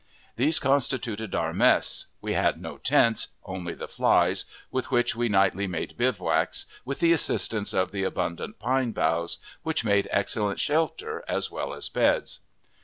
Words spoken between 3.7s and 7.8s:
the flies, with which we nightly made bivouacs with the assistance